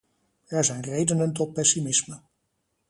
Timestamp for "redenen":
0.81-1.33